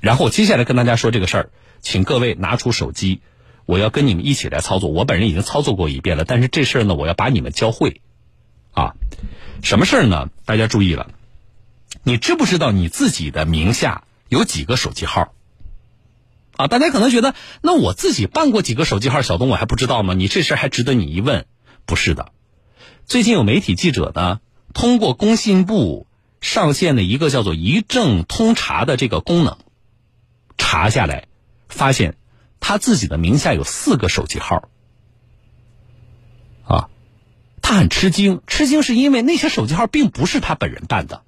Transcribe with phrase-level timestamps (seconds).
[0.00, 3.20] 然后接下来跟大家说这个事儿，请各位拿出手机，
[3.66, 4.90] 我要跟你们一起来操作。
[4.90, 8.00] 我本人已经操作过一遍了，但是这事儿呢，我要把你们教会。
[8.72, 8.94] 啊，
[9.62, 10.30] 什么事儿呢？
[10.44, 11.10] 大家注意了，
[12.02, 15.32] 你知不知道你自己的名下有几个手机号？
[16.56, 20.14] 啊，大家可能觉得，那我自己办过几个手机号，小东我还不知道吗？
[20.14, 21.46] 你这事儿还值得你一问？
[21.84, 22.32] 不是的，
[23.06, 24.40] 最近有媒体记者呢，
[24.72, 26.06] 通过工信部
[26.40, 29.58] 上线的一个叫做“一证通查”的这个功能，
[30.60, 31.26] 查下来，
[31.68, 32.14] 发现
[32.60, 34.68] 他自己的名下有四个手机号。
[36.64, 36.90] 啊，
[37.62, 41.22] 他很吃惊，吃惊是因为那些手机号并不是他本人办的。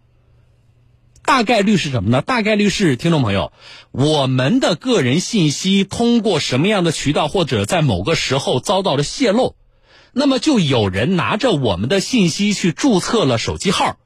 [1.24, 2.20] 大概率是什么呢？
[2.20, 3.52] 大概率是听众朋友，
[3.90, 9.56] 我们的个人信息通过什么样的渠道，或者在某个时候遭到了泄露，
[10.12, 13.96] 那么就有人拿着我们的信息去注册了手机号，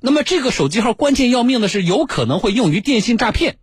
[0.00, 3.58] 那么这个手机号关键要命的是，有可能会用于电信诈骗，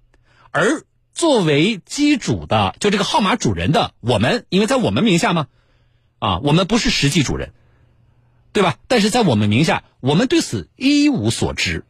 [0.52, 0.84] 而
[1.20, 5.48] 作为机主的，就这个号码主人的我们，因为在我们名下嘛，
[6.20, 7.52] 啊，我们不是实际主人，
[8.54, 8.78] 对吧？
[8.88, 11.84] 但是在我们名下，我们对此一无所知。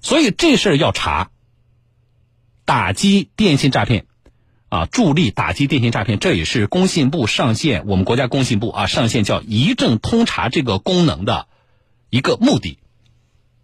[0.00, 1.30] 所以这事儿要查，
[2.64, 4.06] 打击电信诈骗，
[4.68, 11.48] 啊，助力打击电信诈骗，这也是工信部上线我们国家工信部啊上线叫一证通查这个功能的
[12.10, 12.78] 一个目的，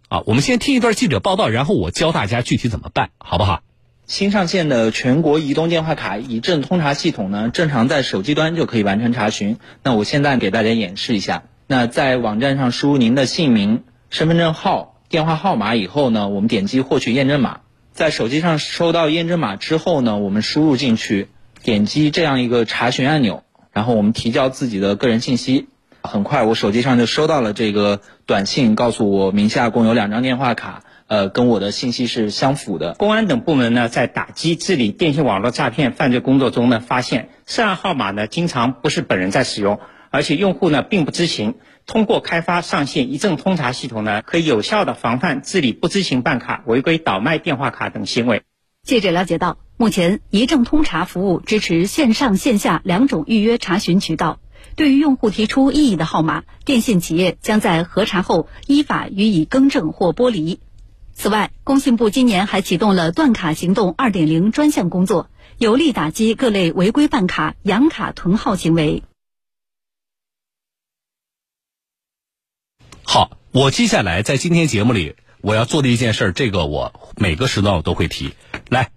[0.09, 3.61] 啊，我们先听一段记者报道，然后我教大家具体怎么办，好不好？
[4.07, 9.57] 新上线的全国移动电话卡一证通查系统呢，正常在手机端就可以完成查询。
[9.81, 14.91] 那我现在给大家演示一下，那在网站上输入您的姓名、身份证号。
[15.07, 17.61] 电话号码以后呢，我们点击获取验证码，
[17.93, 21.29] 在手机上收到验证码之后呢，我们输入进去，
[21.63, 25.67] 点击这样一个查询按钮，然后我们提交自己的个人信息。
[26.01, 32.95] 很快，我手机上就收到了这个短信，告诉我名下共有两张电话卡，呃，跟我的信息是相符的。
[32.95, 41.55] 公安等部门呢，在打击治理电信网络诈骗犯罪工作中呢，发现涉案号码呢，经常不是本人在使用，而且用户呢，并不知情。
[41.85, 48.41] 通过开发上线一证通查系统呢，可以有效的防范治理不知情办卡、违规倒卖电话卡等行为。
[48.81, 54.39] 记者了解到，目前一证通查服务支持线上线下两种预约查询渠道。
[54.75, 60.59] 对于用户提出异议的号码，电信企业将在核查后依法予以更正或剥离。
[61.15, 69.01] 此外，工信部今年还启动了断卡行动二点零专项工作，有力打击各类违规办卡、养卡囤号行为。
[73.03, 78.33] 好，我接下来在今天节目里我要做的一件事，这个我每个时段我都会提。
[78.67, 78.91] 来，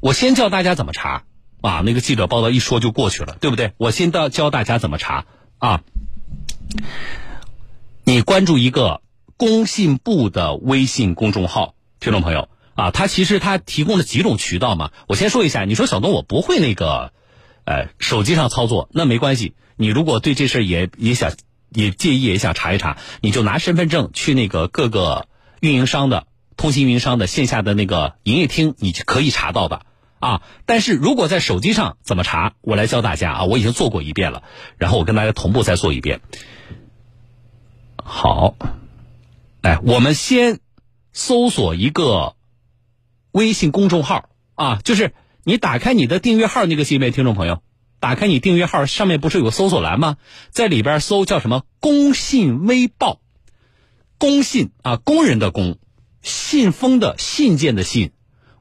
[0.00, 1.24] 我先教大家怎么查
[1.62, 3.72] 啊，那个记者报道一说就过去了，对不对？
[3.78, 5.24] 我先到教大家怎么查
[5.56, 5.82] 啊。
[8.04, 9.00] 你关注一个
[9.36, 14.90] 工信部的微信公众号，听众朋友啊，他其实他提供了几种渠道嘛。
[15.08, 17.12] 我先说一下，你说小东我不会那个，
[17.64, 19.54] 呃，手机上操作，那没关系。
[19.76, 21.32] 你如果对这事也也想。
[21.74, 25.26] 也介意也想查一查，你就拿身份证去那个各个
[25.60, 26.26] 运营商的
[26.58, 29.86] 通信运营商的线下的那个营业厅，你可以查到的
[30.18, 30.42] 啊。
[30.66, 34.42] 但是如果在手机上怎么查，我来教大家啊，我已经做过一遍了，
[34.76, 36.20] 然后我跟大家同步再做一遍。
[38.04, 38.54] 好，
[39.62, 40.60] 哎，我们先
[41.12, 42.36] 搜索一个
[43.30, 45.14] 微信公众号啊，就是
[45.44, 47.62] 你打开你的订阅号那个界面，听众朋友。
[48.00, 50.16] 打开你订阅号，上面不是有个搜索栏吗？
[50.50, 53.20] 在里边搜叫什么“工信微报”，
[54.18, 55.78] 工信啊，工人的工，
[56.20, 58.10] 信封的信件的信，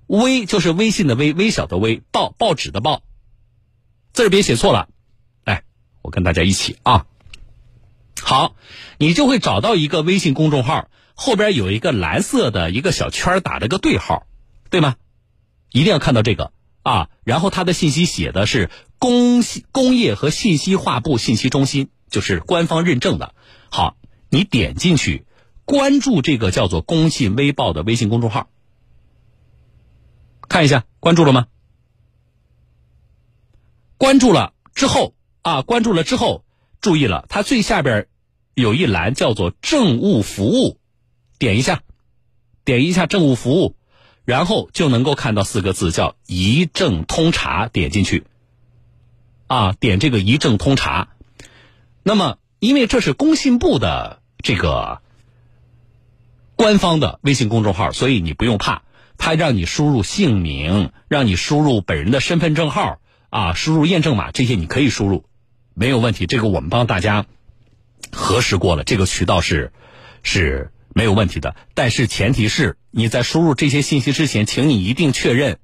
[0.06, 3.02] 微就是微信的微，微小的微，报报纸的报，
[4.14, 4.90] 字别写错了。
[5.44, 5.64] 来，
[6.04, 7.08] 我跟大家一起啊，
[8.31, 8.56] 好，
[8.97, 14.25] 你就会找到一个微信公众号，后边有一个蓝色的一个小圈，打了个对号，
[14.69, 14.96] 对吗？
[15.69, 16.53] 一定要看到这个。
[16.81, 23.36] 啊，然后它的信息写的是工信工业和信息化部信息中心，就是官方认证的。
[23.70, 23.97] 好，
[24.30, 25.25] 你点进去
[25.66, 28.47] 关注这个叫做“工信微报”的微信公众号，
[30.47, 31.47] 看一下关注了吗？
[33.97, 36.46] 关注了之后啊，关注了之后，
[36.79, 38.08] 注意了，它最下边
[38.61, 40.78] 有一栏叫做“政务服务”，
[41.37, 41.81] 点一下，
[42.63, 43.75] 点一下政务服务。
[44.23, 47.67] 然后就能够看到四个字，叫一证通查。
[47.67, 48.23] 点进去，
[49.47, 51.09] 啊，点这个一证通查。
[52.03, 55.02] 那么，因为这是工信部的这个
[56.55, 58.84] 官方的微信公众号，所以你不用怕，
[59.17, 62.99] 他让你输入姓名，让你输入本人的身份证号，
[63.31, 65.25] 啊，输入验证码，这些你可以输入，
[65.73, 66.28] 没有问题。
[66.28, 67.25] 这个我们帮大家
[68.11, 69.72] 核实过了，这个渠道是
[70.23, 71.55] 是没有问题的。
[71.73, 72.78] 但是前提是。
[72.93, 75.59] 你在输入这些信息之前，请你一定确认，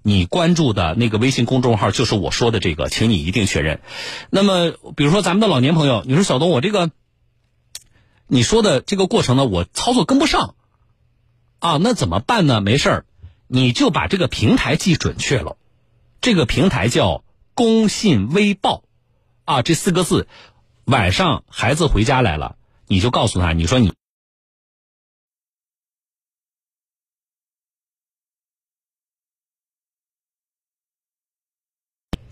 [0.00, 3.82] 你关注的那个微信公众号就是我说的这个，请你一定确认。
[4.30, 6.90] 那么，比如说咱们的老年朋友，你说小东，我这个
[8.28, 10.54] 你说的这个过程呢，我操作跟不上
[11.58, 12.62] 啊，那怎么办呢？
[12.62, 13.04] 没事儿，
[13.46, 15.58] 你就把这个平台记准确了，
[16.22, 18.84] 这个平台叫“工信微报”
[19.44, 20.28] 啊，这四个字，
[20.90, 22.56] 晚上孩子回家来了，
[22.88, 23.94] 你就告诉他，你说你。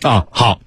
[0.03, 0.61] 啊，好，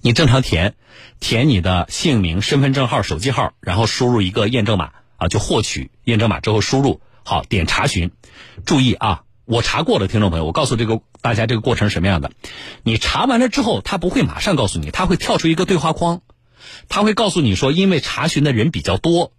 [0.00, 0.74] 你正常填，
[1.20, 8.10] 填你的姓名、身份证号、手机号，然后输入一个验证码啊，就获取验证码之后输入，好，点查询。
[8.64, 12.32] 注意啊，我查过了，听众朋友，我告诉这个大家这个过程是什么样的。
[12.82, 16.22] 你查完了之后，他不会马上告诉你，他会跳出一个对话框，
[16.88, 19.32] 他会告诉你说，因为查询的人比较多，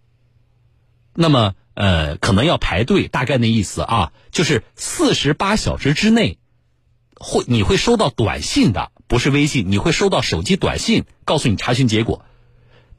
[1.13, 6.37] 那么呃，可能要排队，大概那意思啊，就是四十八小时之内。
[7.19, 12.23] 会你会收到短信的，不是微信，你会收到手机短信告诉你查询结果。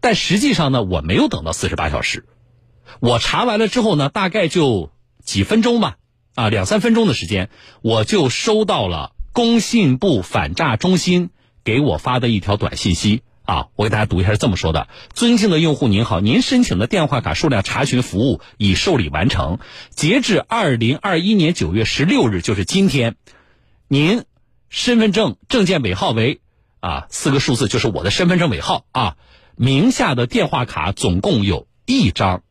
[0.01, 2.27] 但实际上呢，我没有等到四十八小时，
[2.99, 4.91] 我查完了之后呢，大概就
[5.23, 5.99] 几分钟吧，
[6.35, 7.49] 啊，两三分钟的时间，
[7.81, 11.31] 我就收到了工信部反诈中心
[11.63, 19.59] 给我发的一条短信息啊，我给大家读一下，是这么说的：尊敬的用户您好，您申请的电话卡数量查询服务已受理完成，
[19.89, 23.17] 截至二零二一年九月十六日，就是今天。
[23.89, 24.25] 您
[24.69, 26.41] 身份证证件尾号为
[26.81, 29.17] 啊四个数字，就是我的身份证尾号啊。
[29.57, 32.43] 名下的电话卡总共有一张，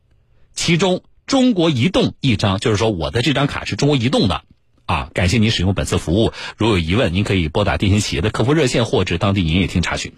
[0.52, 4.42] 其中中国移动一张，就是说我的这张卡是中国移动的
[4.86, 5.10] 啊。
[5.14, 10.12] 感谢您使用本次服务，如有疑问，您可以拨打电信企业的客服热线或者当地营业厅查询。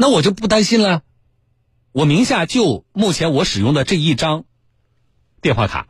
[0.00, 1.02] 那我就不担心了，
[1.92, 4.46] 我名下就目前我使用的这一张
[5.42, 5.88] 电话卡。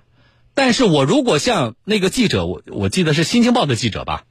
[0.53, 4.25] 但是我如果像那个记者，我我记得是《新京报》的记者吧，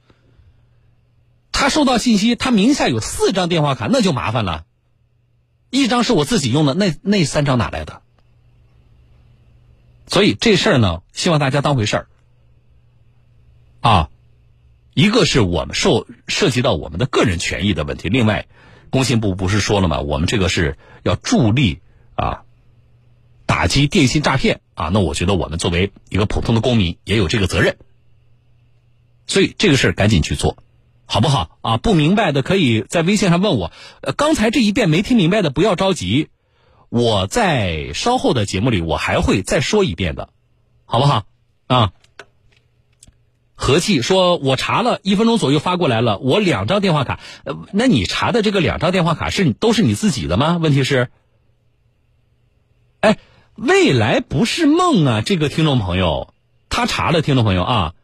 [1.50, 4.66] 他收到信息，他名下有四张电话卡，那就麻烦了。
[5.70, 8.02] 一张是我自己用的，那那三张哪来的？
[10.08, 12.08] 所以这事儿呢，希望大家当回事儿。
[13.80, 14.10] 啊，
[14.92, 18.46] 一个是我们受涉及到我们的个人权益的问题，另外，
[18.90, 20.00] 工信部不是说了吗？
[20.00, 21.80] 我们这个是要助力
[22.14, 22.42] 啊。
[23.46, 27.78] 打击电信诈骗啊，那我觉得我们作为一个普通的公民也有这个责任，
[29.26, 30.56] 所以这个事儿赶紧去做，
[31.04, 31.76] 好不好啊？
[31.76, 33.72] 不明白的可以在微信上问我。
[34.02, 36.28] 呃，刚才这一遍没听明白的不要着急，
[36.90, 40.28] 我在稍后的节目里我还会再说一遍的，
[40.84, 41.26] 好不好？
[41.66, 41.92] 啊，
[43.60, 47.20] 和气说，我查了一分钟左右发过来了，我两张电话卡，
[47.72, 50.58] 那你查的这个两张电话卡是都是你自己的吗？
[50.60, 51.10] 问题是，
[53.00, 53.18] 哎。
[53.56, 55.20] 未来不是梦啊！
[55.20, 56.32] 这个听众朋友，
[56.70, 57.94] 他查了，听众朋友啊，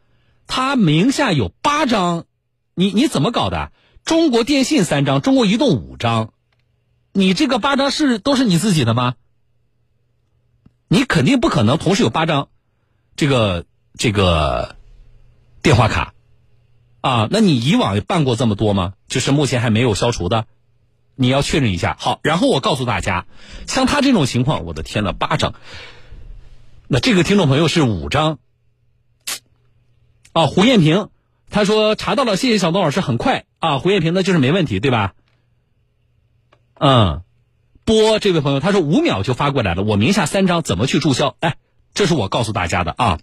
[0.45, 2.25] 他名下有八张，
[2.75, 3.71] 你你怎么搞的？
[4.03, 6.31] 中国电信三张，中国移动五张，
[7.11, 9.15] 你这个八张是都是你自己的吗？
[10.89, 12.49] 你肯定不可能同时有八张，
[13.15, 13.65] 这个
[13.97, 14.75] 这个
[15.67, 16.13] 电话卡
[17.01, 17.27] 啊？
[17.29, 18.93] 那你以往办过这么多吗？
[19.09, 20.45] 就是目前还没有消除的。
[21.15, 23.25] 你要确认一下，好，然后我告诉大家，
[23.67, 25.55] 像他这种情况，我的天呐，八张，
[26.87, 28.39] 那这个听众朋友是五张，
[30.31, 31.09] 啊，胡艳萍，
[31.49, 35.15] 他说查到了，谢谢小东老师，很快啊，胡艳萍那就是没问题，对吧？
[36.75, 37.23] 嗯，
[37.83, 41.35] 波这位朋友他说五秒就发过来了，我名下三张怎么去注销？
[41.41, 41.57] 哎，
[41.93, 43.19] 这是我告诉大家的啊。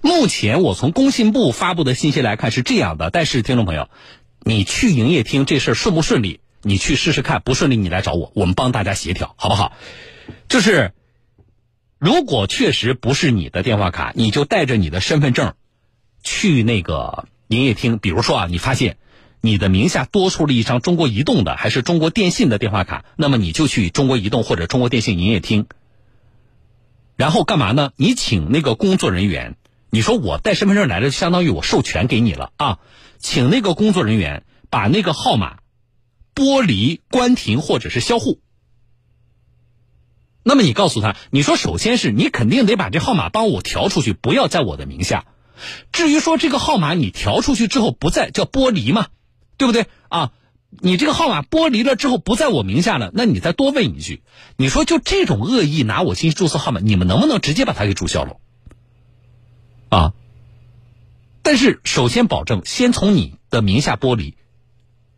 [0.00, 3.88] 目前我从工信部发布的信息来看是这样的，但是听众朋友。
[4.40, 6.40] 你去营业厅这事儿顺不顺利？
[6.62, 9.72] 你去试试看，不顺利你来找我，我们帮大家协调，好不好？
[10.48, 10.92] 就是，
[11.98, 15.54] 如果确实不是你的电话卡，你就带着你的身份证
[16.22, 17.98] 去那个营业厅。
[17.98, 18.96] 比如说啊，你发现
[19.42, 25.66] 你的名下多出了一张中国移动的还是中国电信的电话卡，那么你就去中国移动或者中国电信营业厅，
[27.16, 27.92] 然后干嘛呢？
[27.96, 29.56] 你请那个工作人员，
[29.90, 32.78] 你说我带身份证来了，相当于我授权给你了啊。
[33.18, 35.58] 请那个工作人员把那个号码
[36.34, 38.40] 剥离、关停或者是销户。
[40.42, 45.26] 那么你告诉他，你说首先是你肯定得把这号码帮我调出去，不要在我的名下。
[45.90, 49.08] 至于说这个号码你调出去之后不在，叫剥离嘛，
[49.56, 50.32] 对不对啊？
[50.80, 54.22] 你这个号码剥离了之后不在我名下了，那你再多问一句，
[54.56, 58.36] 你说就这种恶意拿我信息注册号码，你们能不能直接把它给注销了？
[59.88, 60.12] 啊？
[61.42, 64.34] 但是首先保证先从你的名下剥离，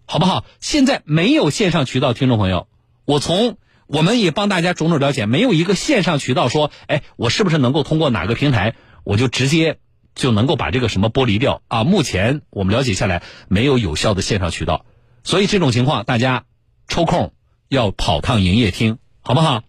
[0.06, 0.44] 好不好？
[0.60, 2.68] 现在没有线上渠道，听众朋友，
[3.04, 9.78] 我从我们也帮大家种种了解，没有一个线上渠道说，哎，我是不是能够通过哪个平台，我就直接
[10.14, 11.82] 就能够把这个什么剥离掉啊？
[11.82, 14.84] 目前我们了解下来，没有有效的线上渠道，
[15.24, 16.44] 所以这种情况，大家
[16.86, 17.32] 抽空
[17.66, 19.64] 要跑趟营业厅，好不好？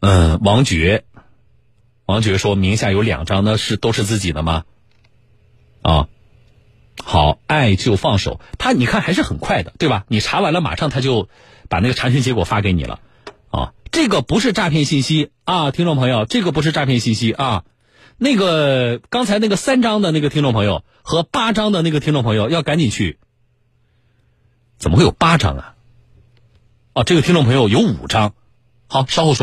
[0.00, 1.04] 嗯，王爵，
[2.06, 4.64] 王爵说名下有两张，那是都是自己的吗？
[5.82, 6.08] 啊，
[7.02, 10.04] 好，爱就放手，他你看还是很快的，对吧？
[10.08, 11.28] 你查完了，马上他就。
[11.66, 13.00] 把那个查询结果发给你了，
[13.48, 17.64] 啊，这个不是诈骗信息啊，听众朋友，这个不是诈骗信息啊，
[18.18, 23.18] 那个刚才那个三张的那个听众朋友和八张的那个听众朋友要赶紧去，
[24.78, 25.74] 怎么会有八张啊？
[26.92, 28.34] 哦，这个听众朋友有五张，
[28.86, 29.42] 好，稍后说。